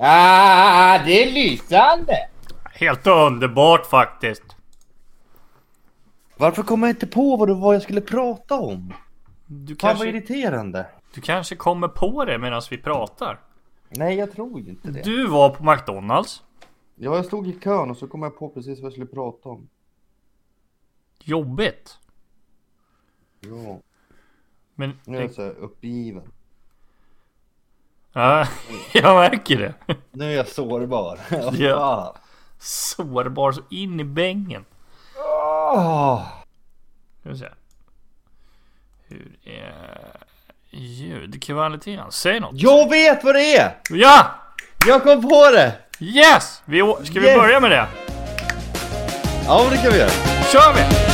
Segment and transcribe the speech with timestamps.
[0.00, 2.28] Ah, det är lysande!
[2.64, 4.56] Helt underbart faktiskt.
[6.36, 8.92] Varför kom jag inte på vad det var jag skulle prata om?
[9.46, 10.86] Du Fan vad kanske, irriterande.
[11.14, 13.40] du kanske kommer på det medan vi pratar.
[13.88, 15.02] Nej, jag tror inte det.
[15.02, 16.42] Du var på McDonalds.
[16.94, 19.48] Ja, jag stod i kön och så kom jag på precis vad jag skulle prata
[19.48, 19.68] om.
[21.24, 21.98] Jobbigt.
[23.40, 23.80] Ja,
[24.74, 24.92] Men...
[25.04, 26.32] nu är jag så här uppgiven.
[28.18, 28.46] Ja,
[28.92, 29.94] jag märker det.
[30.12, 31.18] Nu är jag sårbar.
[31.52, 32.14] Ja.
[32.60, 34.64] Sårbar så in i bängen.
[35.16, 36.22] Åh.
[37.20, 37.48] Ska vi se.
[39.08, 40.16] Hur är
[40.70, 42.12] ljudkvaliteten?
[42.12, 42.50] Säg något.
[42.54, 43.76] Jag vet vad det är!
[43.90, 44.26] Ja!
[44.86, 45.72] Jag kom på det!
[46.00, 46.62] Yes!
[46.64, 47.38] Vi, ska vi Yes!
[47.38, 47.86] börja med det?
[49.46, 50.10] Ja, det kan vi göra.
[50.52, 51.07] kör vi!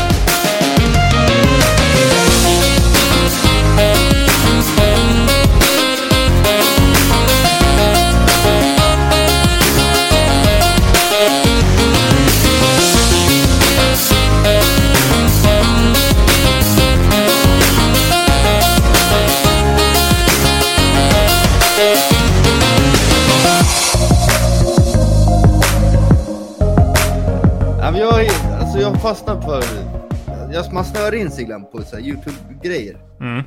[31.14, 32.98] Snör in ibland på så YouTube-grejer.
[33.20, 33.42] Mm.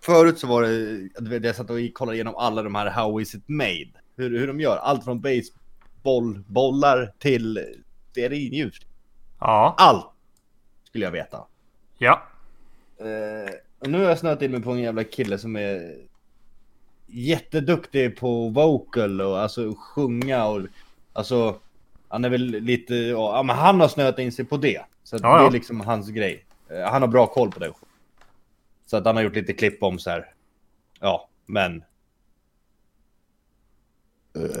[0.00, 0.62] Förut så var
[1.38, 3.88] det, jag satt och kollade igenom alla de här How is it made?
[4.16, 7.60] Hur, hur de gör, allt från baseball, bollar till
[8.10, 8.74] stearinljus.
[9.40, 9.74] Ja.
[9.78, 10.06] Allt
[10.84, 11.38] skulle jag veta.
[11.98, 12.22] Ja.
[12.98, 15.96] Eh, och nu har jag snöat in mig på en jävla kille som är
[17.06, 20.60] jätteduktig på vocal och alltså sjunga och
[21.12, 21.56] alltså
[22.08, 24.82] han är väl lite, ja men han har snöat in sig på det.
[25.04, 25.46] Så Ja, det ja.
[25.46, 26.44] är liksom hans grej.
[26.74, 27.72] Eh, han har bra koll på det.
[28.86, 30.26] Så att han har gjort lite klipp om så här.
[31.00, 31.84] Ja, men.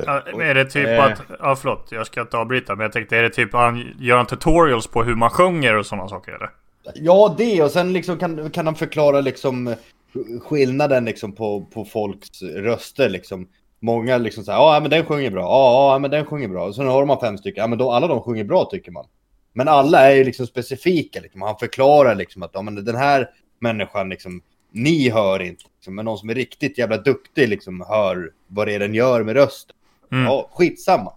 [0.06, 1.04] Ja, Är det typ Eh.
[1.04, 1.22] att...
[1.40, 2.74] Ja förlåt, jag ska inte avbryta.
[2.76, 5.86] Men jag tänkte, är det typ han gör han tutorials på hur man sjunger och
[5.86, 6.50] sådana saker eller?
[6.94, 9.74] Ja, det och sen liksom kan, kan han förklara liksom
[10.42, 13.48] skillnaden liksom på, på folks röster liksom.
[13.80, 16.64] Många liksom säger ja men den sjunger bra, ja ja, men den sjunger bra.
[16.66, 19.06] Och sen har man fem stycken, ja men då, alla de sjunger bra tycker man.
[19.52, 21.42] Men alla är ju liksom specifika liksom.
[21.42, 25.64] Han förklarar liksom att ja men den här människan liksom, ni hör inte.
[25.76, 29.22] Liksom, men någon som är riktigt jävla duktig liksom hör vad det är den gör
[29.22, 29.76] med rösten.
[30.12, 30.24] Mm.
[30.24, 31.12] Ja, skitsamma.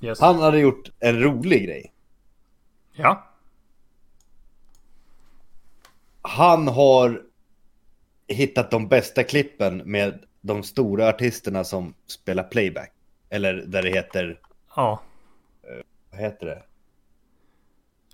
[0.00, 0.20] Yes.
[0.20, 1.92] Han hade gjort en rolig grej.
[2.92, 3.26] Ja.
[6.22, 7.22] han har
[8.28, 12.92] hittat de bästa klippen med de stora artisterna som spelar playback.
[13.30, 14.40] Eller där det heter,
[14.76, 15.00] Ja.
[16.10, 16.62] vad heter det?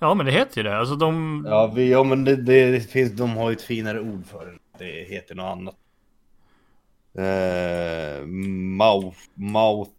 [0.00, 0.78] Ja men det heter ju det.
[0.78, 1.44] Alltså de...
[1.48, 4.84] Ja, vi, ja men det, det finns, de har ju ett finare ord för det.
[4.84, 5.74] Det heter något annat.
[7.18, 9.90] Uh, mouth, mouth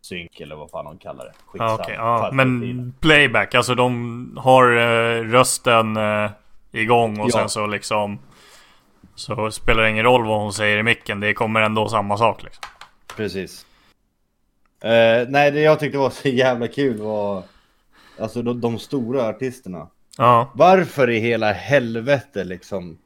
[0.00, 1.32] sync eller vad fan de kallar det.
[1.58, 1.94] Ja, Skitsamma.
[1.94, 2.18] ja.
[2.18, 2.94] Fattar Men tiden.
[3.00, 6.30] playback, alltså de har eh, rösten eh,
[6.72, 7.38] igång och Ja.
[7.38, 8.18] sen så liksom...
[9.14, 11.20] Så spelar det ingen roll vad hon säger i micken.
[11.20, 12.64] Det kommer ändå samma sak liksom.
[13.16, 13.66] Precis.
[14.80, 17.42] Eh, nej, det jag tyckte var så jävla kul var
[18.20, 19.88] alltså de, de stora artisterna.
[20.18, 20.50] Ja.
[20.54, 22.98] Varför i hela helvete liksom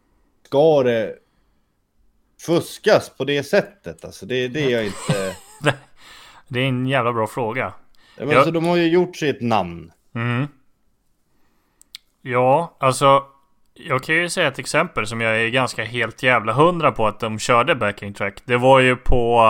[0.46, 1.14] ska det
[2.46, 4.04] fuskas på det sättet?
[4.04, 5.36] Alltså det är det jag inte...
[6.48, 7.72] Det är en jävla bra fråga.
[8.18, 8.36] Men Ja.
[8.36, 9.92] alltså, de har ju gjort sig ett namn.
[10.14, 10.46] Mm.
[12.22, 13.22] Ja, alltså.
[13.74, 17.20] Jag kan ju säga ett exempel som jag är ganska helt jävla hundra på att
[17.20, 18.42] de körde backing track.
[18.44, 19.42] Det var ju på,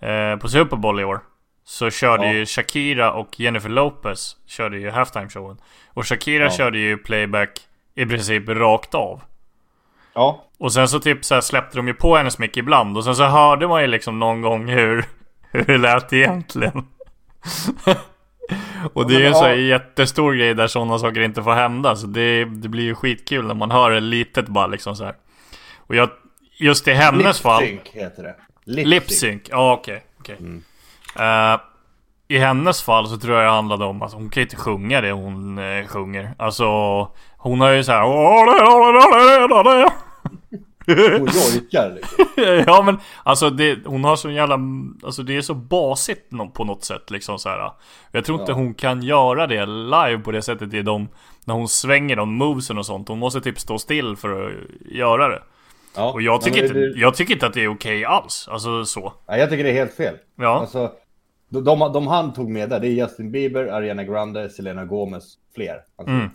[0.00, 1.20] eh, på Super Bowl i år.
[1.68, 2.32] Så körde Ja.
[2.32, 5.56] ju Shakira och Jennifer Lopez körde ju halftime showen.
[5.94, 6.50] Och Shakira Ja.
[6.50, 7.60] körde ju playback
[7.94, 9.22] i princip rakt av.
[10.14, 10.44] Ja.
[10.58, 12.96] Och sen så typ så här släppte de ju på hennes mick ibland.
[12.96, 15.04] Och sen så hörde man ju liksom någon gång hur,
[15.50, 16.72] hur det lät egentligen.
[18.92, 19.54] och det är ju en men, så ja.
[19.54, 21.96] jättestor grej där sådana saker inte får hända.
[21.96, 25.14] Så det, det blir ju skitkul när man hör det litet bara liksom så här.
[25.76, 26.10] Och jag,
[26.58, 27.62] just i hennes fall.
[27.62, 28.34] Lip-sync heter det.
[28.84, 30.04] Lip-sync, ja okej.
[30.20, 30.36] okej.
[30.40, 30.62] Mm.
[31.18, 31.60] Eh,
[32.28, 35.12] I hennes fall så tror jag det handlade om att hon kan inte sjunga det
[35.12, 36.34] hon eh, sjunger.
[36.38, 36.66] Alltså
[37.38, 38.02] hon har ju så här.
[40.86, 42.26] Hon jojkar liksom.
[42.66, 44.58] ja men alltså det, hon har så jävla,
[45.04, 47.70] alltså det är så basigt på något sätt liksom så här.
[48.12, 48.56] Jag tror inte Ja.
[48.56, 51.08] hon kan göra det live på det sättet i de,
[51.44, 53.08] när hon svänger de movesen och sånt.
[53.08, 54.52] Hon måste typ stå still för att
[54.92, 55.42] göra det.
[55.96, 56.12] Ja.
[56.12, 58.48] Och jag tycker, inte, det- jag tycker inte att det är okej alls.
[58.50, 59.12] Alltså så.
[59.28, 60.14] Nej, jag tycker det är helt fel.
[60.36, 60.60] Ja.
[60.60, 60.90] Alltså,
[61.48, 65.34] de, de, de han tog med där, det är Justin Bieber, Ariana Grande, Selena Gomez,
[65.54, 65.82] fler.
[65.96, 66.28] Alltså, Mm.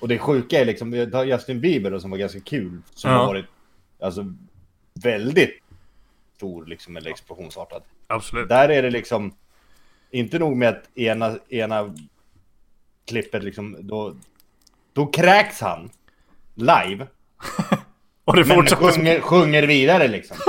[0.00, 0.92] Och det sjuka är liksom,
[1.26, 3.16] Justin Bieber då, som var ganska kul, som Ja.
[3.18, 3.44] har varit
[4.00, 4.34] alltså,
[5.04, 5.60] väldigt
[6.36, 7.82] stor liksom, eller explosionsartad.
[8.06, 8.48] Absolut.
[8.48, 9.32] Där är det liksom
[10.10, 11.94] inte nog med att ena, ena
[13.06, 14.14] klippet liksom, då,
[14.92, 15.90] då kräks han
[16.54, 17.06] live.
[18.24, 18.90] Och det Men fortsätter...
[18.92, 20.36] sjunger, sjunger vidare liksom.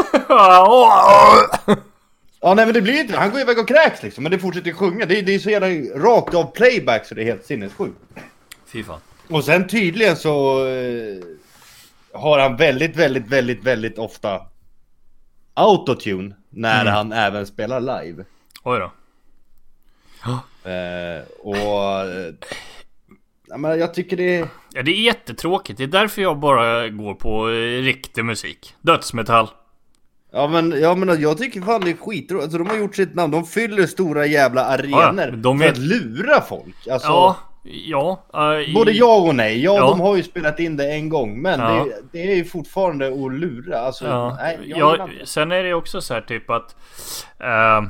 [2.42, 4.68] Ja nej men det blir inte Han går iväg och kräks liksom, men det fortsätter
[4.68, 5.06] ju sjunga.
[5.06, 5.68] Det, är- det är så jävla
[6.00, 7.98] rakt av playback så det är helt sinnessjukt.
[8.68, 9.00] Fy fan.
[9.30, 11.24] Och sen tydligen så eh,
[12.14, 14.42] har han väldigt, väldigt, väldigt, väldigt ofta
[15.54, 16.94] autotune när Mm.
[16.94, 18.24] han även spelar live.
[18.64, 18.92] Oj då.
[20.70, 22.00] Eh, och...
[22.02, 22.34] Eh,
[23.48, 24.48] ja, men jag tycker det är...
[24.74, 25.78] Ja, det är jättetråkigt.
[25.78, 28.76] Det är därför jag bara går på eh, riktig musik.
[28.82, 29.48] Dödsmetall.
[30.32, 32.44] Ja men, ja, men jag tycker fan det är skitroligt.
[32.44, 33.32] Alltså de har gjort sitt namn.
[33.32, 36.88] De fyller stora jävla arenor Ja, de för är- att lura folk.
[36.92, 38.24] Alltså, Ja, ja.
[38.34, 39.64] eh, Både ja och nej.
[39.64, 39.82] Ja, Ja.
[39.90, 41.42] de har ju spelat in det en gång.
[41.42, 41.86] Men Ja.
[41.86, 43.80] det, det är ju fortfarande att lura.
[43.80, 46.76] Alltså, Ja, nej, jag sen är det också så här typ att
[47.40, 47.90] eh,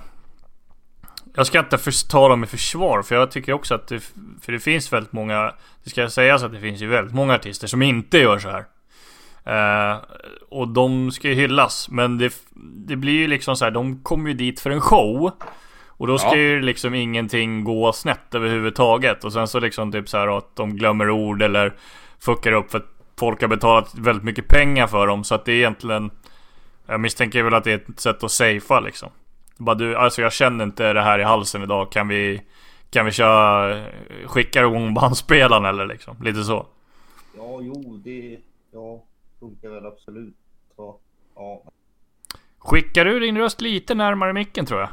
[1.36, 4.00] Jag ska inte för, ta dem i försvar för jag tycker också att det,
[4.42, 5.54] För det finns väldigt många
[5.84, 8.66] Det ska sägas att det finns ju väldigt många artister som inte gör så här
[9.46, 9.96] eh,
[10.50, 12.34] Och de ska ju hyllas men det,
[12.88, 15.32] det blir ju liksom så här De kommer ju dit för en show.
[15.88, 16.36] Och då ska Ja.
[16.36, 19.24] ju liksom ingenting gå snett överhuvudtaget.
[19.24, 21.74] Och sen så liksom typ så här att de glömmer ord eller
[22.20, 22.86] Fuckar upp för att
[23.20, 25.24] folk har betalat väldigt mycket pengar för dem.
[25.24, 26.12] Så att det är egentligen
[26.88, 29.10] Jag misstänker väl att det är ett sätt att safea liksom.
[29.58, 31.92] Bara du, alltså jag känner inte det här i halsen idag.
[31.92, 32.42] Kan vi
[32.92, 33.84] Kan vi köra
[34.26, 36.18] Skicka igång bandspelaren eller liksom?
[36.22, 36.66] Lite så.
[37.38, 38.38] Ja, jo, det
[38.74, 39.04] ja,
[39.40, 40.36] funkar väl absolut.
[40.76, 41.00] Så,
[41.36, 41.64] ja.
[42.60, 44.90] Skickar du din röst lite närmare micken tror jag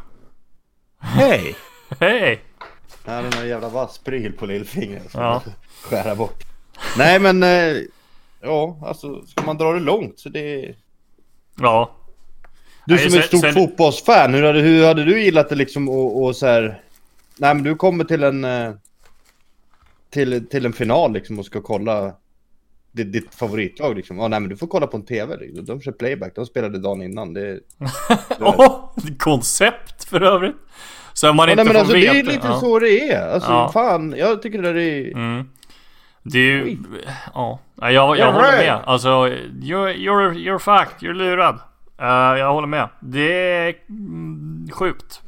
[0.98, 1.54] Hej!
[2.00, 2.40] Hej!
[3.04, 5.43] Jag hade någon jävla vass pryl på lillfingret som Ja.
[5.44, 5.52] jag
[5.90, 6.43] skära bort.
[6.98, 7.76] Nej men, eh,
[8.40, 10.75] ja alltså ska man dra det långt så det...
[11.60, 11.90] Ja
[12.87, 15.48] Du Nej, som är sen- ett stort sen- fotbollsfan, hur hade, hur hade du gillat
[15.48, 16.82] det liksom och, och så här...
[17.38, 18.44] Nej men du kommer till en...
[18.44, 18.72] eh,
[20.10, 22.14] Till, till en final liksom och ska kolla
[22.96, 24.19] ditt, ditt favoritlag liksom.
[24.19, 25.37] Ja nej men du får kolla på en TV.
[25.37, 25.64] liksom.
[25.64, 27.34] De kör playback, de spelade dagen innan.
[27.34, 27.60] Det,
[28.40, 30.56] Åh, koncept för övrigt
[31.12, 32.60] Så man ja, inte nej, men får alltså, veta det är lite ja.
[32.60, 33.28] så det är.
[33.28, 33.70] Alltså Ja.
[33.72, 35.12] fan, jag tycker det där är...
[35.12, 35.48] Mm.
[36.22, 36.78] Det är ju...
[37.34, 37.58] Ja.
[37.81, 38.78] Jag, jag Ja, håller med.
[38.87, 41.08] Alltså, you're, you're, you're fucked.
[41.08, 41.58] You're lurad.
[42.00, 42.88] Eh, jag håller med.
[43.00, 45.20] Det är mm, sjukt.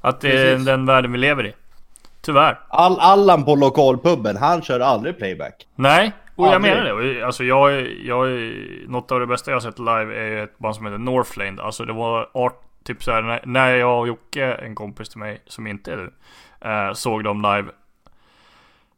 [0.00, 0.66] Att det är Precis.
[0.66, 1.54] den världen vi lever i.
[2.22, 2.60] Tyvärr.
[2.68, 5.66] All, Allan på lokalpubben, han kör aldrig playback.
[5.74, 7.22] Nej, och jag menar det.
[7.22, 8.28] Alltså jag, jag,
[8.88, 11.62] något av det bästa jag sett live är ju ett band som heter Northlane.
[11.62, 15.42] Alltså det var art, typ såhär när, när jag och Jocke, en kompis till mig
[15.46, 16.12] som inte är du,
[16.68, 17.68] eh, såg dem live.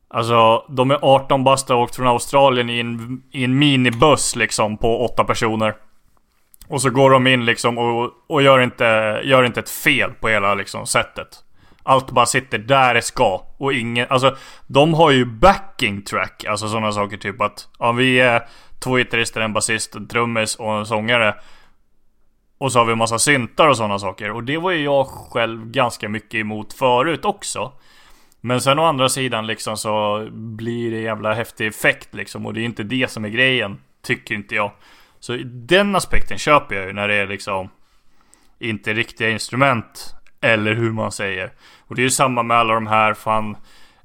[0.08, 4.76] Alltså de är 18 bast och åkt från Australien i en, i en minibuss liksom
[4.78, 5.74] på åtta personer.
[6.68, 10.28] Och så går de in liksom och, och gör, inte, gör inte ett fel på
[10.28, 11.28] hela liksom sättet.
[11.86, 13.46] Allt bara sitter där det ska.
[13.56, 14.36] Och ingen, alltså
[14.66, 16.44] de har ju backing track.
[16.44, 18.48] Alltså sådana saker typ att ja, vi är
[18.84, 21.34] två gitarrister, en basist, en trummis och en sångare.
[22.58, 24.30] Och så har vi en massa syntar och sådana saker.
[24.30, 27.72] Och det var ju jag själv ganska mycket emot förut också.
[28.40, 32.46] Men sen å andra sidan liksom så blir det jävla häftig effekt liksom.
[32.46, 33.78] Och det är inte det som är grejen.
[34.02, 34.72] Tycker inte jag.
[35.20, 37.68] Så den aspekten köper jag ju när det är liksom
[38.58, 40.16] inte riktiga instrument.
[40.40, 41.52] Eller hur man säger.
[41.80, 43.56] Och det är ju samma med alla de här fan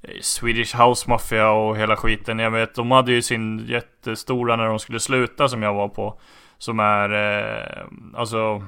[0.01, 2.39] eh, Swedish House Mafia och hela skiten.
[2.39, 6.20] Jag vet, de hade ju sin jättestora när de skulle sluta som jag var på.
[6.58, 8.63] Som är eh, alltså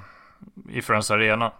[0.69, 1.51] i Friends Arena.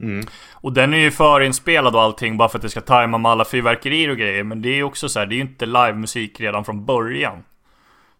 [0.00, 0.26] Mm.
[0.52, 3.44] Och den är ju förinspelad och allting bara för att det ska tajma med alla
[3.44, 4.44] fyrverkerier och grejer.
[4.44, 7.42] Men det är ju också så här, det är ju inte livemusik redan från början.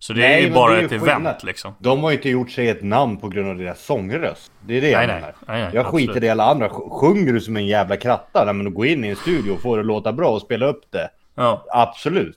[0.04, 1.20] Så det Nej, är ju bara det är ju ett skillnad.
[1.20, 1.74] event liksom.
[1.78, 4.52] De har ju inte gjort sig ett namn på grund av deras sångröst.
[4.60, 5.14] Det är det jag Nej, nej.
[5.20, 5.34] menar.
[5.46, 6.08] nej, nej Jag absolut.
[6.08, 6.68] skiter i det alla andra.
[6.68, 9.60] Sj- Sjunger du som en jävla kratta, nej, men gå in i en studio och
[9.62, 11.10] få det att låta bra och spela upp det.
[11.34, 11.64] Ja.
[11.70, 12.36] Absolut.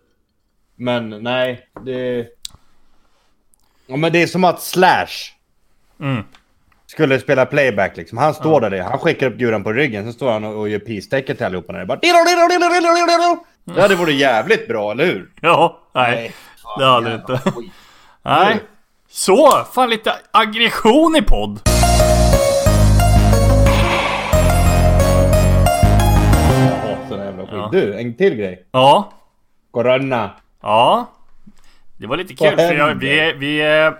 [0.75, 2.27] Men nej, det...
[3.88, 5.07] Ja men det är som att Slash
[6.00, 6.24] Mm.
[6.86, 8.17] skulle spela playback liksom.
[8.17, 10.79] Han står där, han skickar upp guran på ryggen, sen står han och, och gör
[10.79, 12.00] peace-tecken till allihopa när det bara...
[13.75, 15.29] Det hade varit jävligt bra, eller hur?
[15.41, 16.27] Ja, nej.
[16.29, 16.33] fan,
[16.79, 17.51] det hade jävla inte.
[17.51, 17.72] skit.
[18.22, 18.60] Nej.
[19.10, 21.60] Så, fan lite aggression i podd.
[26.50, 27.53] Jag hatar sån jävla skit.
[27.53, 27.69] Ja.
[27.72, 28.67] Du, en till grej.
[28.72, 29.13] Ja.
[29.72, 30.31] Corona.
[30.62, 31.12] Ja.
[31.98, 33.93] Det var lite kul för jag, vi, vi, eh,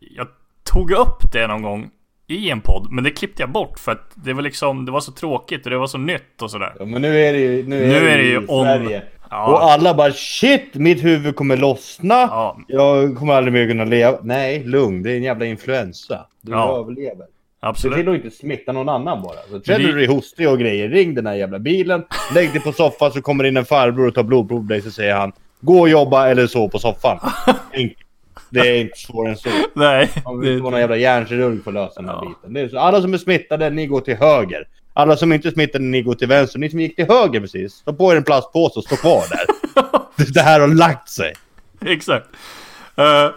[0.00, 0.26] jag
[0.64, 1.90] tog upp det någon gång
[2.26, 5.00] i en podd, men det klippte jag bort för att det var liksom, det var
[5.00, 6.72] så tråkigt och det var så nytt och sådär.
[6.78, 9.02] Ja, men nu är det ju, nu är Nu det är det ju Sverige.
[9.30, 9.46] Ja.
[9.46, 12.14] Och alla bara shit, mitt huvud kommer lossna.
[12.14, 12.56] Ja.
[12.68, 14.18] Jag kommer aldrig mer kunna leva.
[14.22, 15.02] Nej, lugn.
[15.02, 16.26] Det är en jävla influensa.
[16.40, 16.78] Du Ja.
[16.78, 17.24] överlever.
[17.60, 17.96] Se Absolut.
[17.98, 19.36] till att inte smitta någon annan bara.
[19.50, 22.04] Så känner du dig hostig och grejer, ring den här jävla bilen.
[22.34, 24.90] Lägg dig på soffan så kommer in en farbror och tar blodprov på dig så
[24.90, 27.18] säger han Gå och jobba eller så på soffan.
[28.50, 29.48] Det är inte svårare än så.
[29.74, 30.08] Nej.
[30.24, 32.52] Man vill inte vara någon jävla hjärnkirurg för att lösa den här biten.
[32.54, 32.78] Det är så.
[32.78, 34.64] Alla som är smittade, ni går till höger.
[34.98, 36.58] Alla som inte smittade, ni går till vänster.
[36.58, 39.46] Ni som gick till höger precis, ta på er en plastpåse och stå kvar där.
[40.34, 41.32] Det- här har lagt sig.
[41.86, 42.26] exakt.
[42.96, 43.30] Eh,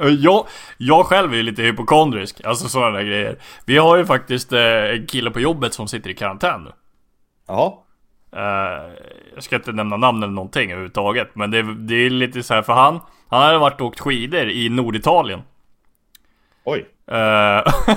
[0.18, 0.46] jag,
[0.78, 3.36] jag själv är ju lite hypokondrisk, alltså sådana där grejer.
[3.64, 6.70] Vi har ju faktiskt eh, en kille på jobbet som sitter i karantän nu.
[7.48, 7.72] Jaha.
[8.36, 8.92] Eh,
[9.34, 12.62] jag ska inte nämna namn eller någonting överhuvudtaget, men det, det är lite så här
[12.62, 15.42] för han, han hade varit och åkt skidor i Norditalien.
[16.64, 16.86] Oj.
[17.10, 17.72] Eh,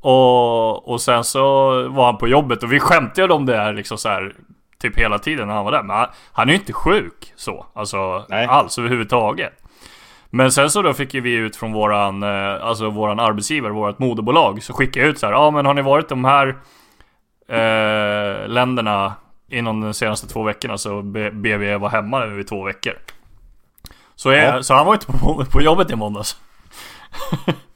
[0.00, 1.40] och, och sen så
[1.88, 4.34] var han på jobbet och vi skämtade om det här liksom så här
[4.80, 5.82] Typ hela tiden när han var där.
[5.82, 7.66] Men han, han är ju inte sjuk så.
[7.74, 8.46] Alltså Nej.
[8.46, 9.52] alls överhuvudtaget.
[10.30, 13.98] Men sen så då fick ju vi ut från våran, eh, alltså våran arbetsgivare, vårat
[13.98, 14.62] moderbolag.
[14.62, 16.48] Så skickade jag ut så här, ja men har ni varit i de här
[17.48, 19.12] eh, länderna
[19.50, 22.94] inom de senaste två veckorna så be, ber vi er vara hemma över två veckor.
[24.14, 24.62] Så, är, Ja.
[24.62, 26.36] så han var inte på, på jobbet i måndags.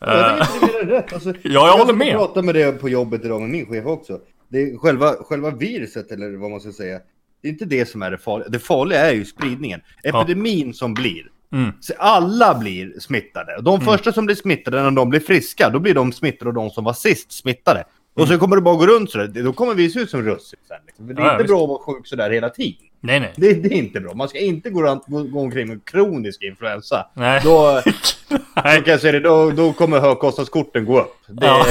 [0.00, 1.12] Ja, det är inte mer än rätt.
[1.12, 2.12] Alltså, jag håller och med.
[2.16, 4.18] pratade med det på jobbet idag med min chef också.
[4.48, 7.00] Det är själva, själva viruset, eller vad man ska säga.
[7.42, 8.48] Det är inte det som är det farliga.
[8.48, 9.80] Det farliga är ju spridningen.
[10.04, 11.26] Epidemin som blir.
[11.52, 11.70] Mm.
[11.80, 13.56] Så alla blir smittade.
[13.56, 16.54] Och De första som blir smittade när de blir friska, då blir de smittade och
[16.54, 17.84] de som var sist smittade.
[18.14, 18.28] Och Mm.
[18.34, 19.42] så kommer det bara gå runt sådär.
[19.42, 20.76] Då kommer vi se ut som russin sen.
[20.86, 21.06] Liksom.
[21.06, 21.48] Det är Ja, inte visst.
[21.54, 22.87] bra att vara sjuk sådär hela tiden.
[23.00, 23.32] Nej nej.
[23.36, 24.14] Det, det är inte bra.
[24.14, 27.06] Man ska inte gå, runt, gå, gå omkring med kronisk influensa.
[27.14, 27.40] Nej.
[27.44, 27.82] Då,
[28.64, 28.98] Nej.
[28.98, 31.14] säga det, då, då kommer högkostnadskorten gå upp.
[31.28, 31.66] Det, Ja.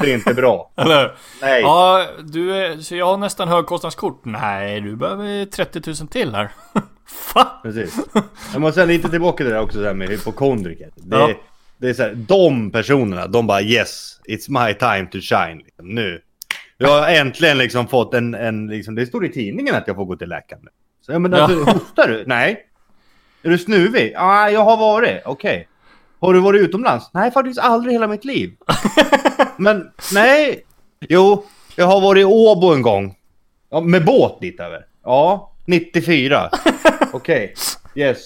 [0.00, 0.70] det är inte bra.
[0.76, 1.12] Eller?
[1.42, 1.60] Nej.
[1.60, 4.20] Ja, du är, så jag har nästan högkostnadskort.
[4.24, 6.50] Nej, du behöver 30 000 till här.
[7.08, 7.46] Fan!
[7.62, 7.94] Precis.
[8.52, 10.90] Jag måste sen inte tillbaka till det där också så här med hypokondriker.
[10.96, 11.30] Det, Ja.
[11.78, 15.58] det är så här, de personerna, de bara yes, it's my time to shine.
[15.58, 16.20] Liksom, nu.
[16.78, 20.04] Jag har äntligen liksom fått en, en liksom, det står i tidningen att jag får
[20.04, 20.70] gå till läkaren nu.
[21.00, 21.72] Så, ja, men alltså, Ja.
[21.72, 22.24] hostar du?
[22.26, 22.66] Nej.
[23.42, 24.12] Är du snuvig?
[24.14, 25.22] Ja, ah, jag har varit.
[25.24, 25.68] Okej.
[26.20, 27.10] Har du varit utomlands?
[27.14, 28.52] Nej, faktiskt aldrig hela mitt liv.
[29.56, 30.64] men, nej.
[31.00, 31.44] Jo,
[31.76, 33.14] jag har varit i Åbo en gång.
[33.70, 34.86] Ja, med båt dit över.
[35.04, 36.50] Ja, 94.
[37.12, 37.54] Okej,
[37.94, 38.18] yes.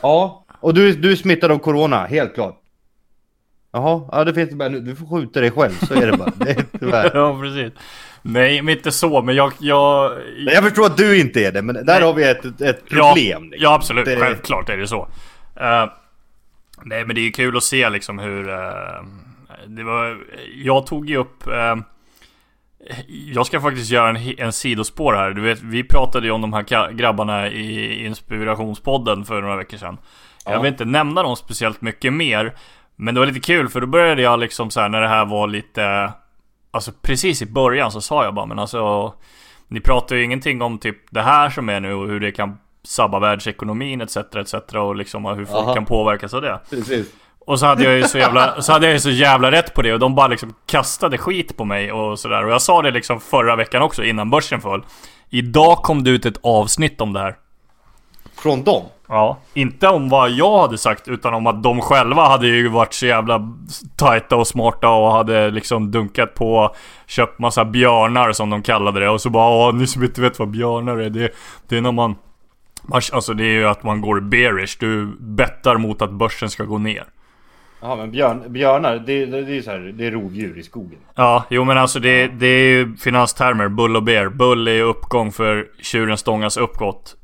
[0.00, 2.60] Ja, och du, du är smittad av corona, helt klart.
[3.72, 4.80] Jaha, ja det finns bara nu.
[4.80, 6.32] Du får skjuta dig själv, så är det bara.
[6.36, 7.10] Det är tyvärr.
[7.14, 7.72] Ja, precis.
[8.22, 9.52] Nej, men inte så, men jag...
[9.58, 10.12] jag
[10.44, 12.02] Men Jag förstår att du inte är det, men där Nej.
[12.02, 13.42] har vi ett, ett ja, problem.
[13.42, 13.62] liksom.
[13.62, 14.04] ja, absolut.
[14.04, 15.08] Det- Självklart är det så.
[15.56, 15.86] Eh,
[16.84, 18.48] nej, men det är kul att se liksom hur...
[18.48, 19.04] eh,
[19.66, 20.18] det var...
[20.64, 21.46] Jag tog ju upp...
[21.46, 21.76] eh,
[23.34, 25.30] jag ska faktiskt göra en, en sidospår här.
[25.30, 29.98] Du vet, vi pratade ju om de här grabbarna i Inspirationspodden för några veckor sedan.
[30.44, 30.60] Jag Ja.
[30.60, 32.54] vill inte nämna dem speciellt mycket mer.
[33.00, 35.26] Men det var lite kul för då började jag liksom så här när det här
[35.26, 36.12] var lite...
[36.70, 39.14] Alltså precis i början så sa jag bara men alltså...
[39.68, 42.58] Ni pratar ju ingenting om typ det här som är nu och hur det kan
[42.84, 44.16] sabba världsekonomin etc.
[44.16, 44.54] etc.
[44.74, 45.74] och liksom hur folk Aha.
[45.74, 46.60] kan påverkas av det.
[46.70, 47.06] Precis.
[47.38, 49.82] Och så hade jag ju så jävla, så hade jag ju så jävla rätt på
[49.82, 52.44] det och de bara liksom kastade skit på mig och sådär.
[52.44, 54.84] Och jag sa det liksom förra veckan också innan börsen föll.
[55.30, 57.36] Idag kom det ut ett avsnitt om det här.
[58.42, 58.82] Från dem?
[59.08, 59.38] Ja.
[59.54, 63.06] Inte om vad jag hade sagt utan om att de själva hade ju varit så
[63.06, 63.56] jävla
[63.96, 66.74] tajta och smarta och hade liksom dunkat på
[67.06, 70.38] Köpt massa björnar som de kallade det och så bara Åh, ni som inte vet
[70.38, 71.30] vad björnar är det,
[71.68, 72.16] det är när man
[73.12, 76.78] Alltså det är ju att man går bearish, du bettar mot att börsen ska gå
[76.78, 77.04] ner
[77.82, 80.98] Ja, men björn, björnar, det, det, det är så här, det är rovdjur i skogen.
[81.14, 84.28] Ja, jo men alltså det, det är ju finanstermer, bull och bear.
[84.28, 87.16] Bull är ju uppgång för tjuren stångas uppåt.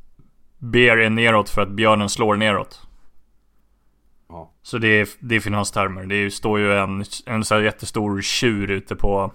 [0.58, 2.86] Bear är neråt för att björnen slår neråt.
[4.28, 4.52] Ja.
[4.62, 6.04] Så det är, det är finanstermer.
[6.04, 9.32] Det är, står ju en, en så här jättestor tjur ute på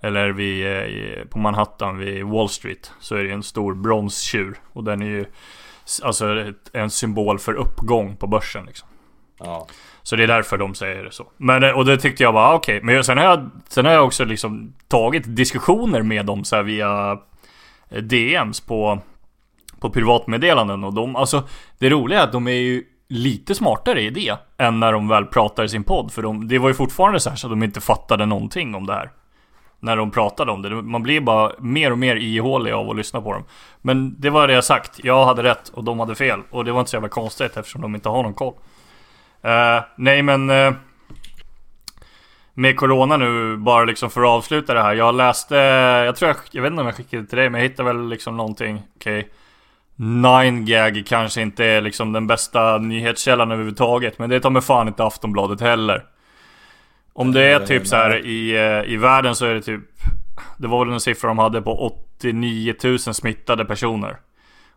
[0.00, 4.84] Eller vid, eh, på Manhattan vid Wall Street Så är det en stor bronstjur Och
[4.84, 5.24] den är ju
[6.02, 8.88] Alltså en symbol för uppgång på börsen liksom
[9.40, 9.66] Ja.
[10.02, 11.26] så det är därför de säger det så.
[11.36, 12.80] Men, eh, och det tyckte jag ah, okej.
[12.82, 16.62] Men sen har, jag, sen har jag också liksom tagit diskussioner med dem så här
[16.62, 17.18] via
[17.90, 19.00] eh, DMs på,
[19.80, 20.84] på privatmeddelanden.
[20.84, 21.42] Och de, alltså
[21.78, 25.26] det roliga är att de är ju lite smartare i det än när de väl
[25.26, 26.12] pratar i sin podd.
[26.12, 28.86] För de, det var ju fortfarande så här så att de inte fattade någonting om
[28.86, 29.10] det här.
[29.80, 30.70] När de pratade om det.
[30.70, 33.44] Man blir bara mer och mer ihålig av att lyssna på dem.
[33.80, 35.04] Men det var det jag sagt.
[35.04, 36.40] Jag hade rätt och de hade fel.
[36.50, 38.54] Och det var inte så jävla konstigt eftersom de inte har någon koll.
[39.44, 40.72] Uh, nej men Uh,
[42.54, 44.94] Med Corona nu, bara liksom för att avsluta det här.
[44.94, 45.56] Jag läste,
[46.06, 47.92] jag tror jag, jag vet inte om jag skickade det till dig men jag hittade
[47.92, 49.28] väl liksom någonting, okej
[49.98, 55.04] 9gag kanske inte är liksom den bästa nyhetskällan överhuvudtaget Men det tar med fan inte
[55.04, 56.04] Aftonbladet heller
[57.12, 59.80] Om det är typ så här i, eh, i världen så är det typ
[60.58, 64.18] Det var väl en siffra de hade på 89 000 smittade personer.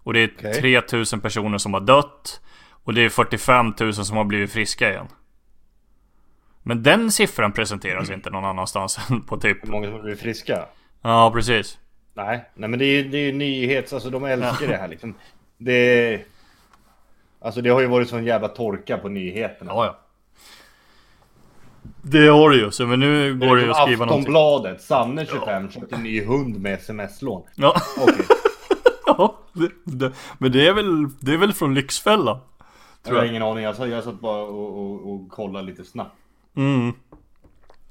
[0.03, 0.81] Och det är Okej.
[0.81, 0.81] 3
[1.13, 2.41] 000 personer som har dött.
[2.83, 5.07] Och det är 45 000 som har blivit friska igen.
[6.63, 10.65] Men den siffran presenteras inte någon annanstans än på typ Hur många som blir friska?
[11.01, 11.77] Ja precis.
[12.13, 15.13] Nej, nej men det är ju det är nyhets, alltså de älskar det här liksom.
[15.57, 16.21] Det...
[17.39, 19.71] Alltså det har ju varit sån jävla torka på nyheterna.
[19.71, 19.99] Ja ja.
[22.01, 24.21] Det har du ju, så men nu går det ju att skriva någonting.
[24.21, 27.43] Aftonbladet, Sanne 25 köpte en ny hund med sms-lån.
[27.55, 27.75] Ja.
[28.01, 28.25] Okej,
[29.05, 32.39] ja det, det, men det är väl, det är väl från Lyxfällan?
[33.07, 33.63] jag har ingen aning.
[33.63, 36.15] Jag satt, jag satt bara och, och, och kollade lite snabbt.
[36.55, 36.93] Mm.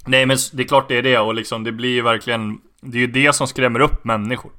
[0.07, 2.99] Nej men det är klart det är det och liksom det blir ju verkligen Det
[2.99, 4.53] är ju det som skrämmer upp människor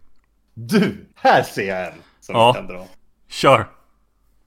[0.54, 1.06] Du!
[1.16, 2.54] Här ser jag en som Ja.
[2.54, 2.86] kan dra.
[3.30, 3.68] Kör!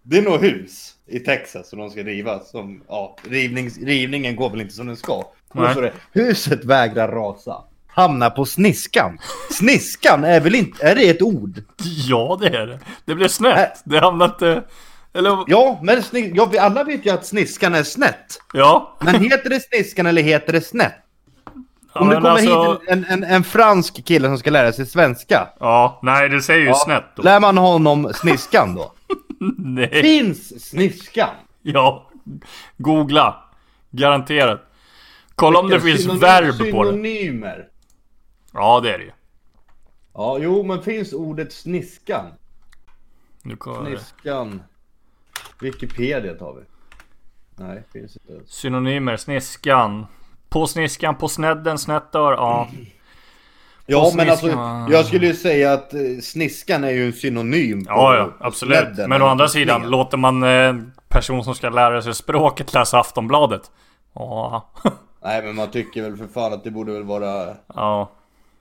[0.03, 2.41] Det är nog hus i Texas som de ska riva.
[2.41, 5.25] Som, ja, rivnings, rivningen går väl inte som den ska.
[5.53, 7.65] Det, huset vägrar rasa.
[7.87, 9.19] Hamnar på sniskan.
[9.51, 11.63] Sniskan är väl inte, är det ett ord?
[12.09, 14.65] Ja det är det Det blev snett Det hamnade inte
[15.13, 18.39] Eller Ja, men sni, ja, vi alla vet ju att sniskan är snett.
[18.53, 20.95] Ja Men heter det sniskan eller heter det snett?
[21.95, 25.49] Om det kommer alltså- hit en, en, en fransk kille som ska lära sig svenska.
[25.61, 28.93] Ja, nej det säger ju Ja, snett då Lär man honom sniskan då?
[29.59, 31.29] Nej Finns sniskan?
[31.63, 32.11] Ja
[32.77, 33.45] Googla
[33.91, 34.61] Garanterat
[35.35, 37.69] Kolla om det finns Synonym- verb på det Synonymer.
[38.53, 39.13] Ja det är det ju
[40.15, 42.27] Ja, jo, men finns ordet sniskan?
[43.43, 43.57] Nu.
[43.87, 44.63] Sniskan.
[45.61, 46.63] Wikipedia tar vi.
[47.65, 48.47] Nej, finns inte.
[48.47, 50.07] Synonymer, sniskan
[50.55, 52.69] På sniskan, på snedden, snettar, ja
[53.87, 54.49] Ja, På men alltså,
[54.91, 58.79] jag skulle ju säga att eh, sniskan är ju en synonym på Ja, ja, absolut.
[58.79, 62.75] snedden Men å andra sidan, låter man eh, en person som ska lära sig språket
[62.75, 63.71] läsa Aftonbladet?
[64.15, 64.71] Ja.
[65.25, 67.55] Nej, men man tycker väl för fan att det borde väl vara...
[67.75, 68.11] ja.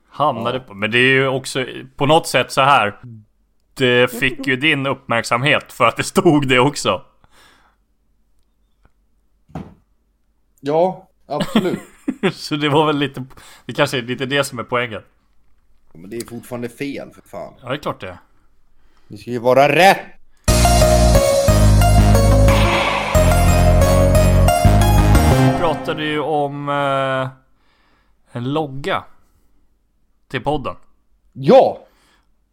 [0.10, 0.74] Hamnade på.
[0.74, 1.66] Men det är ju också
[1.96, 3.00] på något sätt så här.
[3.74, 7.02] Det fick ju din uppmärksamhet för att det stod det också.
[10.60, 11.80] Ja, absolut.
[12.32, 13.26] Så det var väl lite,
[13.66, 15.02] det kanske är lite det som är poängen.
[15.94, 17.54] men det är fortfarande fel för fan.
[17.62, 18.20] Ja, det är klart det.
[19.08, 20.00] Det ska ju vara rätt!
[25.34, 27.30] Vi pratade ju om eh,
[28.32, 29.04] en logga.
[30.28, 30.76] Till podden.
[31.34, 31.86] Ja!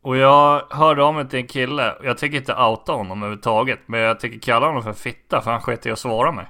[0.02, 4.00] Och jag hörde av mig till en kille, jag tänker inte outa honom överhuvudtaget Men
[4.00, 6.46] jag tänker kalla honom för fitta för han sket i att svara mig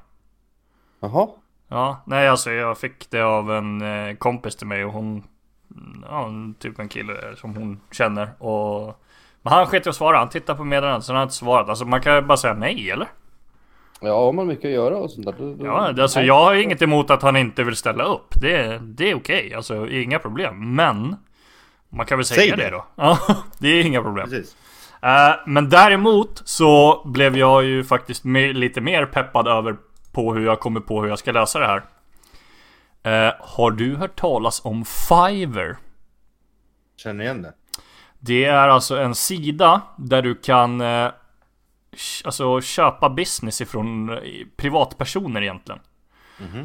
[1.01, 1.29] Jaha.
[1.71, 5.25] Ja, nej alltså jag fick det av en eh, kompis till mig och hon
[6.11, 9.01] Ja, typ en kille som hon känner och
[9.43, 11.69] Men han sket i att svara, han tittade på meddelandet så han har inte svarat
[11.69, 13.09] Alltså man kan ju bara säga nej eller?
[14.01, 15.35] Ja, har man mycket att göra och sånt där.
[15.39, 18.79] då- då- Ja, alltså jag har inget emot att han inte vill ställa upp Det,
[18.83, 21.17] det är okej, alltså inga problem Men
[21.89, 22.57] Man kan väl säga Säg det.
[22.57, 22.71] det.
[22.71, 23.19] då Ja,
[23.59, 24.57] det är inga problem Precis.
[25.03, 29.77] Eh, men däremot så blev jag ju faktiskt lite mer peppad över
[30.13, 31.83] på hur jag kommer på hur jag ska lösa det här.
[33.03, 35.77] Eh, har du hört talas om Fiverr?
[36.97, 37.53] Känner igen det.
[38.19, 41.11] Det är alltså en sida där du kan eh,
[42.25, 44.19] alltså köpa business ifrån eh,
[44.57, 45.81] privatpersoner egentligen.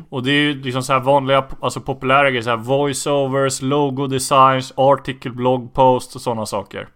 [0.10, 4.08] Och det är ju liksom så här vanliga, alltså populära grejer, så här voiceovers, logo
[4.08, 6.88] designs, article, bloggpost och sådana saker.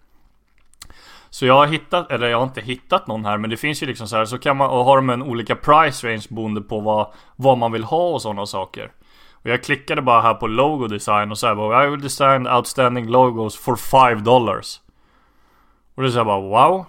[1.29, 3.87] Så jag har hittat, eller jag har inte hittat någon här men det finns ju
[3.87, 6.79] liksom så här så kan man, och har de en olika price range beroende på
[6.79, 8.91] vad, vad man vill ha och sådana saker.
[9.33, 12.47] Och jag klickade bara här på logo design och så här bara I will design
[12.47, 14.81] outstanding logos for 5 dollars.
[15.95, 16.85] Och det är så här bara wow.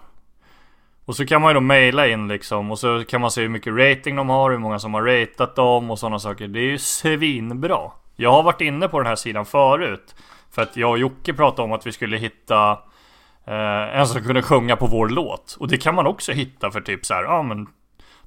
[1.05, 3.49] Och så kan man ju då mejla in liksom och så kan man se hur
[3.49, 6.49] mycket rating de har, hur många som har ratat dem och sådana saker.
[6.49, 7.91] Det är ju svinbra.
[8.17, 10.15] Jag har varit inne på den här sidan förut.
[10.51, 12.79] För att jag och Jocke pratade om att vi skulle hitta
[13.51, 15.57] eh, en som kunde sjunga på vår låt.
[15.61, 17.67] Och det kan man också hitta för typ så här, ja men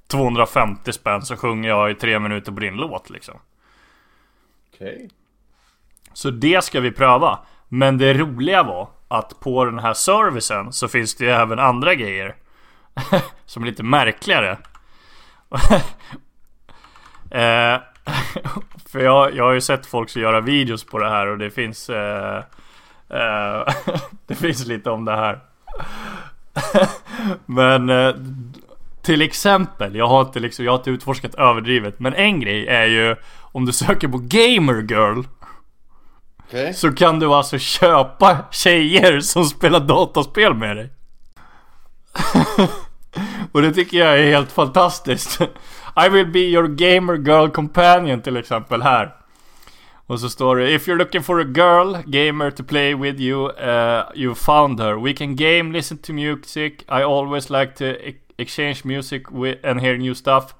[0.06, 3.34] 250 spänn så sjunger jag i tre minuter på din låt liksom.
[4.74, 5.10] Okej.
[6.12, 7.38] Så det ska vi pröva.
[7.68, 11.94] Men det roliga var att på den här servicen så finns det ju även andra
[11.94, 12.36] grejer.
[13.46, 14.58] som är lite märkligare.
[17.30, 17.80] eh,
[18.86, 21.50] för jag, jag har ju sett folk som göra videos på det här och det
[21.50, 22.42] finns eh,
[24.26, 25.40] Det finns lite om det här.
[27.46, 28.14] men eh,
[29.02, 32.00] till exempel, jag har inte liksom, jag har inte utforskat överdrivet.
[32.00, 35.22] Men en grej är ju om du söker på Gamer Girl
[36.46, 36.74] Okej.
[36.74, 40.90] så kan du alltså köpa tjejer som spelar dataspel med dig.
[43.52, 45.40] Och det tycker jag är helt fantastiskt.
[46.06, 49.14] I will be your gamer girl companion till exempel här.
[50.06, 53.50] Och så står det If you're looking for a girl gamer to play with you,
[53.50, 54.96] uh, you found her.
[54.96, 56.82] We can game, listen to music.
[56.88, 60.54] I always like to e exchange music with, and hear new stuff.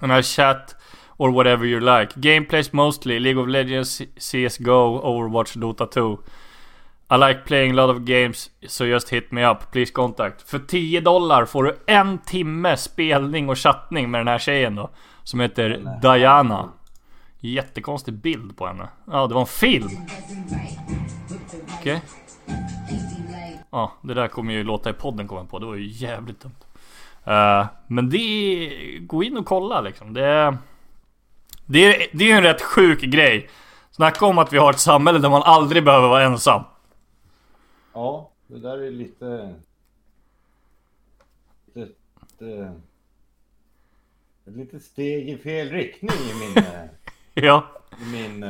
[0.00, 0.74] And I chat
[1.18, 2.14] or whatever you like.
[2.14, 6.18] Gameplays mostly League of Legends, CSGO, Overwatch, Dota 2.
[7.10, 9.72] I like playing a lot of games, so just hit me up.
[9.72, 10.42] Please contact.
[10.42, 14.90] För 10 dollar får du en timme spelning och chattning med den här tjejen då.
[15.24, 16.72] Som heter Diana.
[17.40, 18.88] Jättekonstig bild på henne.
[19.06, 19.90] Ja, det var en film.
[21.78, 21.78] Okej.
[21.80, 22.00] Okay.
[23.70, 25.58] Ja, det där kommer ju låta i podden komma på.
[25.58, 26.54] Det var ju jävligt dumt.
[27.28, 28.98] Uh, men det...
[29.00, 30.14] Gå in och kolla liksom.
[30.14, 30.58] Det...
[31.66, 33.50] Det är, det är ju en rätt sjuk grej.
[33.90, 36.62] Snacka om att vi har ett samhälle där man aldrig behöver vara ensam.
[37.92, 39.54] Ja, det där är lite...
[41.74, 42.74] Lite...
[44.46, 46.64] Ett litet steg i fel riktning i min...
[47.42, 47.66] ja.
[48.02, 48.44] I min...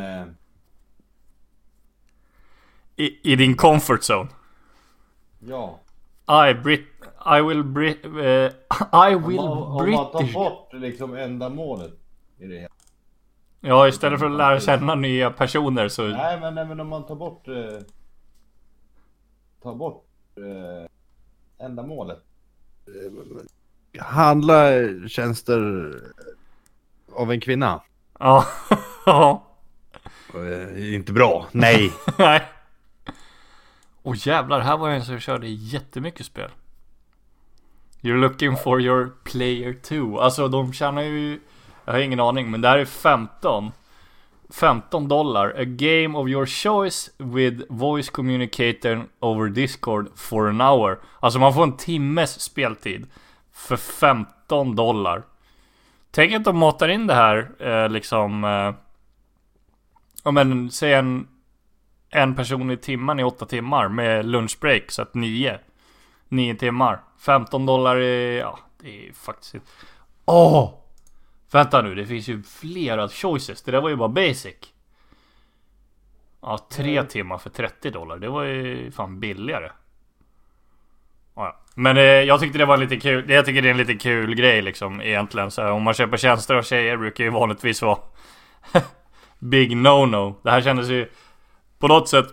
[2.96, 4.28] I, I din comfort zone.
[5.38, 5.78] Ja.
[6.50, 6.86] I Brit...
[7.38, 8.04] I will Brit...
[8.04, 8.50] Uh,
[9.10, 11.92] I will om man, Om man tar bort liksom ändamålet
[12.38, 12.74] i det hela.
[13.60, 16.02] Ja, istället för att lära känna nya personer så...
[16.02, 17.48] Nej, men, nej, men om man tar bort...
[17.48, 17.54] Eh,
[19.62, 22.18] tar bort eh, ändamålet.
[23.98, 24.70] Handla
[25.08, 25.92] tjänster
[27.12, 27.82] av en kvinna.
[28.20, 28.46] Ja.
[29.06, 29.46] ja.
[30.34, 31.46] Eh, inte bra.
[31.52, 31.92] Nej.
[32.18, 32.42] Nej.
[34.02, 36.50] Oh, jävlar, här var jag en som körde jättemycket spel.
[38.00, 40.18] You're looking for your player too.
[40.18, 41.40] Alltså de tjänar ju
[41.84, 43.72] jag har ingen aning, men det här är 15.
[44.50, 45.54] 15 dollar.
[45.58, 50.98] A game of your choice with voice communicator over Discord for an hour.
[51.20, 53.06] Alltså man får en timmes speltid.
[53.52, 55.22] För 15 dollar.
[56.10, 58.44] Tänk att de matar in det här eh, liksom...
[58.44, 58.74] Eh,
[60.24, 61.28] ja men, säg en...
[62.12, 65.58] En person i timmen i 8 timmar med lunchbreak, så att 9.
[66.28, 67.00] 9 timmar.
[67.18, 68.38] 15 dollar är...
[68.38, 69.56] Ja, det är faktiskt...
[70.24, 70.64] Åh!
[70.64, 70.80] Oh!
[71.52, 73.62] Vänta nu, det finns ju flera choices.
[73.62, 74.56] Det där var ju bara basic.
[76.40, 77.08] Ja, tre mm.
[77.08, 78.18] timmar för 30 dollar.
[78.18, 79.70] Det var ju fan billigare.
[81.74, 83.30] Men eh, jag tyckte det var lite kul.
[83.30, 85.50] Jag tycker det är en lite kul grej liksom egentligen.
[85.50, 87.98] Så här, om man köper tjänster av tjejer brukar ju vanligtvis vara
[89.38, 90.34] Big no-no.
[90.42, 91.10] Det här kändes ju
[91.78, 92.26] på något sätt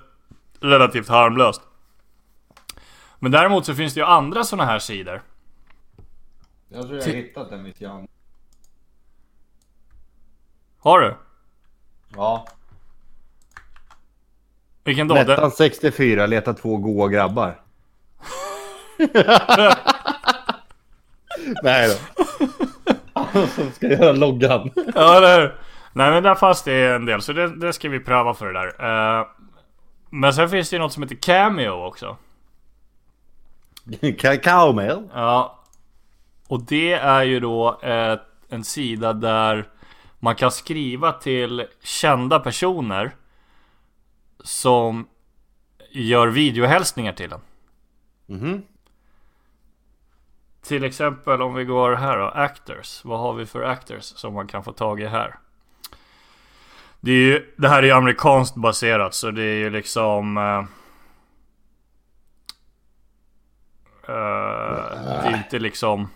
[0.59, 1.61] relativt harmlöst.
[3.19, 5.21] Men däremot så finns det ju andra sådana här sidor.
[6.69, 8.07] Jag tror jag har hittat en mitt Jan.
[10.79, 11.15] Har du?
[12.15, 12.47] Ja.
[14.83, 15.15] Vilken då?
[15.15, 17.66] Nettan 64, leta två goa grabbar.
[21.63, 21.95] Nej då.
[23.47, 24.69] som ska göra loggan.
[24.95, 25.55] ja, eller hur?
[25.93, 28.53] Nej men där fanns det en del, så det, det ska vi pröva för det
[28.53, 28.67] där.
[29.19, 29.27] Uh,
[30.09, 32.17] men sen finns det ju något som heter Cameo också.
[34.43, 35.09] Cameo?
[35.13, 35.63] Ja.
[36.47, 39.69] Och det är ju då eh, en sida där
[40.19, 43.15] man kan skriva till kända personer
[44.43, 45.07] som
[45.91, 47.41] gör videohälsningar till en.
[48.29, 48.61] Mm -hmm.
[50.67, 53.05] Till exempel om vi går här då, actors.
[53.05, 55.35] Vad har vi för actors som man kan få tag i här?
[56.99, 60.37] Det, ju, det här är ju amerikanskt baserat så det är ju liksom...
[60.37, 60.59] Uh,
[64.09, 64.75] uh,
[65.23, 66.09] det är inte liksom...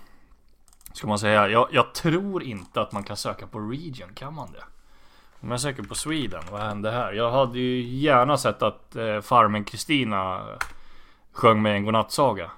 [0.94, 1.50] Ska man säga.
[1.50, 4.14] Jag, jag, tror inte att man kan söka på region.
[4.14, 4.64] Kan man det?
[5.40, 6.44] Om jag söker på Sweden.
[6.52, 7.14] Vad hände här?
[7.14, 10.42] Jag hade ju gärna sett att eh, farmen Kristina
[11.32, 12.52] sjöng med en godnattsaga.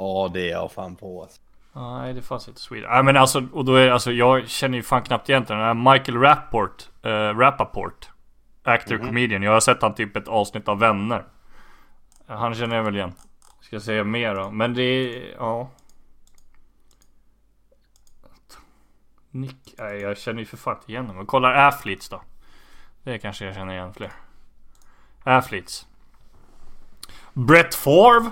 [0.00, 1.40] Ja, det är jag fan på alltså.
[1.72, 2.90] Nej, det fanns inte Sweden.
[2.90, 6.18] Nej, men alltså, och då är alltså, jag känner ju fan knappt igen den Michael
[6.18, 8.10] Rapport, äh, Rappaport.
[8.62, 9.08] Actor, mm -hmm.
[9.08, 9.42] comedian.
[9.42, 11.24] Jag har sett han typ ett avsnitt av Vänner.
[12.26, 13.12] Han känner jag väl igen.
[13.60, 14.50] Ska jag säga mer då?
[14.50, 15.70] Men det är, ja.
[19.30, 19.74] Nick?
[19.78, 21.12] Nej, jag känner ju för fan inte igen.
[21.16, 22.22] Jag kollar Athletes då.
[23.02, 24.12] Det kanske jag känner igen fler.
[25.24, 25.86] Athletes.
[27.32, 28.30] Brett Favre.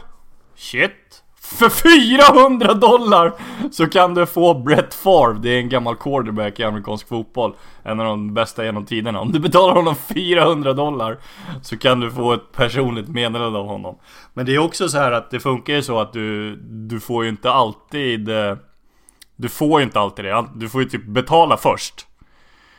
[0.54, 1.24] Shit.
[1.57, 3.33] För 400 dollar
[3.71, 5.39] så kan du få Brett Favre.
[5.43, 7.55] Det är en gammal quarterback i amerikansk fotboll.
[7.83, 9.21] En av de bästa genom tiderna.
[9.21, 11.19] Om du betalar honom 400 dollar
[11.63, 13.99] så kan du få ett personligt meddelande av honom.
[14.35, 17.25] Men det är också så här att det funkar ju så att du, du får
[17.25, 18.57] ju inte alltid eh,
[19.37, 20.45] du får ju inte alltid det.
[20.55, 22.07] Du får ju typ betala först.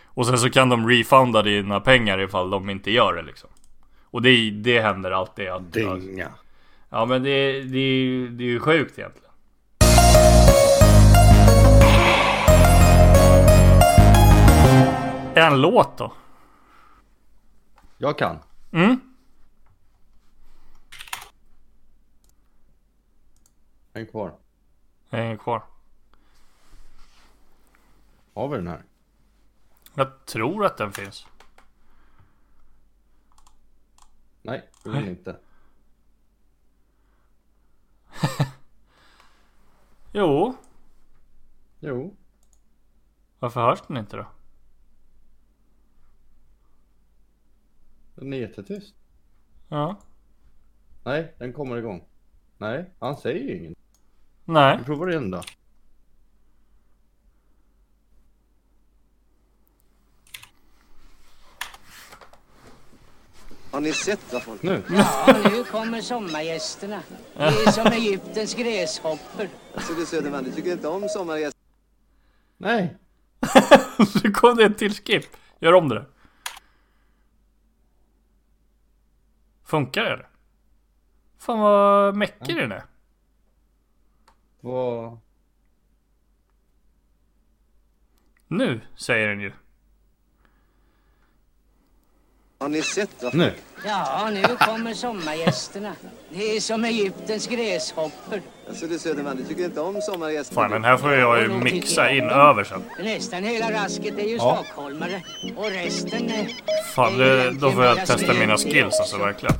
[0.05, 3.49] Och sen så kan de refunda dina pengar ifall de inte gör det liksom.
[4.03, 5.49] Och det, det händer alltid.
[5.49, 6.27] Att, Dynga.
[6.89, 9.29] Ja men det, det, är ju, det är ju sjukt egentligen.
[15.35, 16.13] En låt då?
[17.97, 18.39] Jag kan.
[18.71, 18.99] Mm.
[23.93, 24.33] En kvar.
[25.09, 25.63] En kvar.
[28.33, 28.83] Har vi den här?
[29.93, 31.27] Jag tror att den finns.
[34.41, 35.35] Nej, det vill inte.
[40.11, 40.55] Jo.
[41.79, 42.15] Jo.
[43.39, 44.25] Varför hörs den inte då?
[48.15, 48.95] Den är jättetyst.
[49.67, 49.99] Ja.
[51.03, 52.03] Nej, den kommer igång.
[52.57, 53.77] Nej, han säger ju inget.
[54.45, 54.77] Nej.
[54.77, 55.41] Vi provar igen då.
[63.79, 64.63] Har ni sett vad folk...
[64.63, 64.83] Nu.
[64.89, 67.03] Ja, nu kommer sommargästerna.
[67.33, 69.49] Det är som Egyptens gräshoppor.
[69.75, 71.61] Alltså du Söderman, du tycker inte om sommargäster?
[72.57, 72.97] Nej.
[74.23, 75.25] Nu kom det en till skip.
[75.59, 76.07] Gör om det där.
[79.63, 80.25] Funkar det?
[81.37, 82.83] Fan vad mäckig den är.
[84.59, 85.19] Vad...
[88.47, 89.51] Nu säger den ju.
[92.57, 93.53] Har ni sett vad Nu.
[93.85, 95.93] Ja, nu kommer sommargästerna.
[96.29, 98.41] Det är som Egyptens gräshoppor.
[98.69, 100.55] Alltså du Söderman, du tycker inte om sommargäster?
[100.55, 102.83] Fan den här får jag ju mixa in över sen.
[103.03, 104.63] Nästan hela rasket är ju Ja.
[104.65, 105.21] stockholmare.
[105.57, 106.47] Och resten är...
[106.95, 109.55] Fan det, då får jag testa mina skills alltså verkligen.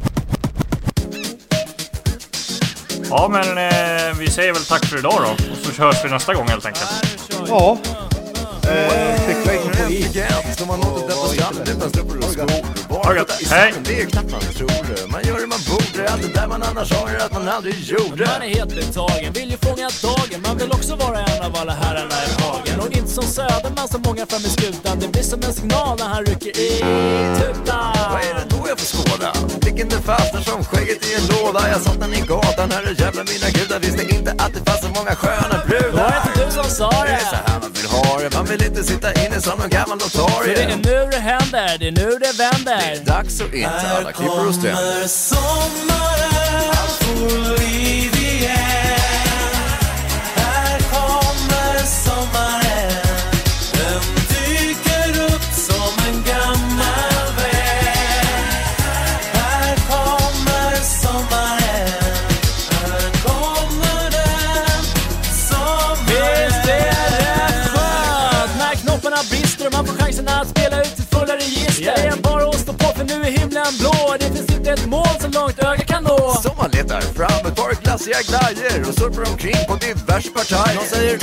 [3.10, 5.32] Ja men eh, vi säger väl tack för idag då.
[5.52, 6.90] Och så hörs vi nästa gång helt enkelt.
[7.48, 7.78] Ja.
[8.70, 10.16] Eh, cykla in på is.
[13.04, 13.52] Det det gött.
[13.52, 13.74] Hej.
[13.84, 15.08] Det är knappt man tror det.
[15.12, 18.26] Man gör det man borde, allt det där man annars har att man aldrig gjorde.
[18.26, 21.74] Man är helt betagen, vill ju fånga dagen Man vill också vara en av alla
[21.74, 25.40] herrarna i hagen Och inte som Söderman som många fram i skutan Det blir som
[25.44, 26.70] en signal när han rycker i
[27.40, 29.34] tutan Vad är det då jag får skåda?
[29.62, 31.70] Blicken den fastnar som skägget i en låda.
[31.72, 32.94] Jag satt den i gatan, herre
[33.32, 33.80] mina gudar.
[33.80, 36.24] Visste inte att det fanns så många sköna Det var brudar.
[36.28, 38.66] inte du som sa Det är så det här man vill det.
[38.66, 40.76] Inte sitta inne som någon gammal För det är notarie.
[40.76, 45.08] nu det händer, det är nu det vänder Dags att inte alla klippor och stränder.
[45.08, 49.00] sommaren, allt får liv igen
[50.36, 53.09] Här kommer sommaren
[70.28, 71.94] att spela ut sitt fulla register.
[71.96, 74.16] Det är bara att stå på för nu är himlen blå.
[74.20, 76.34] Det finns inte ett mål så långt ögat kan nå.
[76.44, 77.39] Så man letar fram
[78.00, 80.76] glassiga glajjor och surfar omkring på diverse partajer.
[80.76, 81.20] Någon säger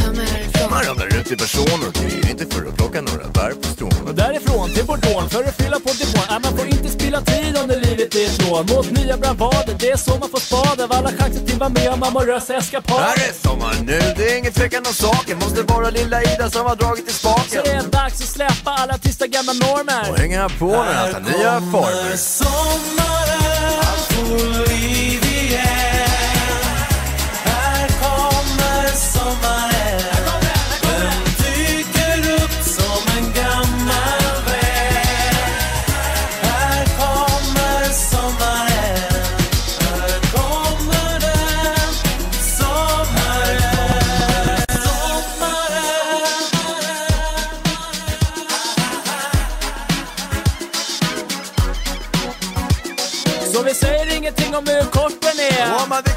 [0.70, 1.90] man ramlar ut i personer.
[1.92, 4.08] Det är inte för att plocka några bär på strån.
[4.08, 7.56] Och därifrån till Bordeaux för att fylla på depån äh, Man får inte spilla tid
[7.62, 10.92] under livet är ett lån Mot nya bravader, det är så man får spad Av
[10.92, 14.52] alla chanser till vara med om amorösa eskapader Här är sommar nu, det är ingen
[14.52, 15.38] tvekan om saken.
[15.38, 17.60] Måste vara lilla Ida som har dragit i Så spaken.
[17.64, 21.20] det är dags att släppa alla tysta gamla normer Och hänga på när han tar
[21.20, 22.16] nya former.
[22.16, 25.56] sommaren, allt får liv igen
[26.08, 26.15] Här
[28.96, 29.75] kommer sommaren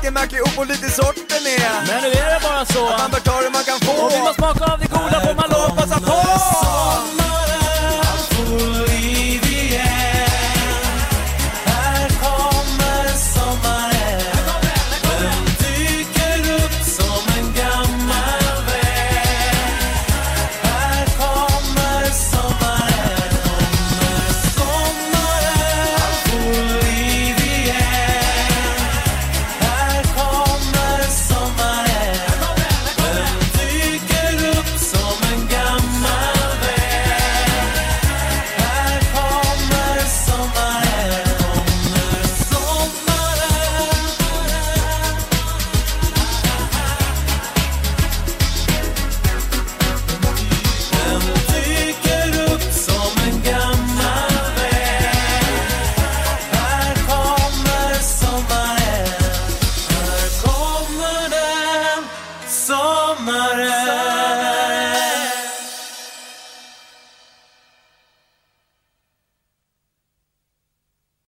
[0.10, 1.88] Och vilken märklig opolitisk sort den är.
[1.88, 4.06] Men nu är det bara så Man bör ta det man kan få.
[4.06, 7.19] Och vill man smaka av det goda får man lov att passa på